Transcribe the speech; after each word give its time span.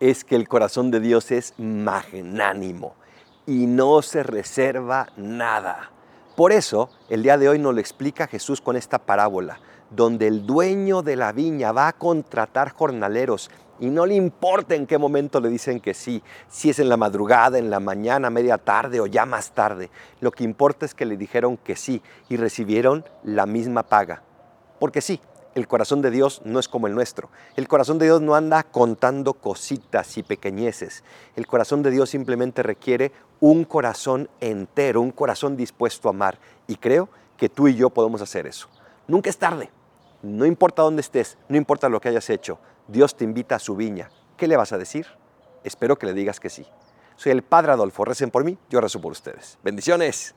es 0.00 0.24
que 0.24 0.36
el 0.36 0.48
corazón 0.48 0.90
de 0.90 1.00
Dios 1.00 1.30
es 1.30 1.54
magnánimo 1.58 2.94
y 3.46 3.66
no 3.66 4.02
se 4.02 4.22
reserva 4.22 5.08
nada. 5.16 5.90
Por 6.36 6.52
eso, 6.52 6.90
el 7.08 7.22
día 7.22 7.38
de 7.38 7.48
hoy 7.48 7.58
nos 7.58 7.74
lo 7.74 7.80
explica 7.80 8.26
Jesús 8.26 8.60
con 8.60 8.76
esta 8.76 8.98
parábola, 8.98 9.60
donde 9.90 10.26
el 10.26 10.46
dueño 10.46 11.02
de 11.02 11.16
la 11.16 11.32
viña 11.32 11.72
va 11.72 11.88
a 11.88 11.92
contratar 11.92 12.70
jornaleros 12.70 13.50
y 13.80 13.90
no 13.90 14.06
le 14.06 14.14
importa 14.14 14.74
en 14.74 14.86
qué 14.86 14.98
momento 14.98 15.40
le 15.40 15.48
dicen 15.48 15.80
que 15.80 15.94
sí, 15.94 16.22
si 16.48 16.70
es 16.70 16.78
en 16.78 16.88
la 16.88 16.96
madrugada, 16.96 17.58
en 17.58 17.70
la 17.70 17.80
mañana, 17.80 18.30
media 18.30 18.58
tarde 18.58 19.00
o 19.00 19.06
ya 19.06 19.26
más 19.26 19.52
tarde. 19.52 19.90
Lo 20.20 20.30
que 20.30 20.44
importa 20.44 20.86
es 20.86 20.94
que 20.94 21.04
le 21.04 21.16
dijeron 21.16 21.56
que 21.56 21.76
sí 21.76 22.00
y 22.28 22.36
recibieron 22.36 23.04
la 23.24 23.46
misma 23.46 23.82
paga. 23.82 24.22
Porque 24.78 25.00
sí, 25.00 25.20
el 25.54 25.68
corazón 25.68 26.02
de 26.02 26.10
Dios 26.10 26.42
no 26.44 26.58
es 26.58 26.68
como 26.68 26.86
el 26.86 26.94
nuestro. 26.94 27.30
El 27.56 27.68
corazón 27.68 27.98
de 27.98 28.06
Dios 28.06 28.20
no 28.20 28.34
anda 28.34 28.62
contando 28.62 29.34
cositas 29.34 30.16
y 30.18 30.22
pequeñeces. 30.22 31.04
El 31.36 31.46
corazón 31.46 31.82
de 31.82 31.90
Dios 31.90 32.10
simplemente 32.10 32.62
requiere 32.62 33.12
un 33.40 33.64
corazón 33.64 34.28
entero, 34.40 35.00
un 35.00 35.12
corazón 35.12 35.56
dispuesto 35.56 36.08
a 36.08 36.10
amar. 36.10 36.38
Y 36.66 36.76
creo 36.76 37.08
que 37.36 37.48
tú 37.48 37.68
y 37.68 37.74
yo 37.74 37.90
podemos 37.90 38.22
hacer 38.22 38.46
eso. 38.46 38.68
Nunca 39.06 39.30
es 39.30 39.38
tarde. 39.38 39.70
No 40.22 40.46
importa 40.46 40.82
dónde 40.82 41.02
estés, 41.02 41.36
no 41.48 41.56
importa 41.56 41.88
lo 41.88 42.00
que 42.00 42.08
hayas 42.08 42.30
hecho. 42.30 42.58
Dios 42.88 43.14
te 43.14 43.24
invita 43.24 43.56
a 43.56 43.58
su 43.58 43.76
viña. 43.76 44.10
¿Qué 44.36 44.48
le 44.48 44.56
vas 44.56 44.72
a 44.72 44.78
decir? 44.78 45.06
Espero 45.64 45.98
que 45.98 46.06
le 46.06 46.14
digas 46.14 46.40
que 46.40 46.48
sí. 46.48 46.66
Soy 47.16 47.32
el 47.32 47.42
Padre 47.42 47.72
Adolfo. 47.72 48.04
Recen 48.04 48.30
por 48.30 48.44
mí, 48.44 48.56
yo 48.70 48.80
rezo 48.80 49.00
por 49.00 49.12
ustedes. 49.12 49.58
Bendiciones. 49.62 50.32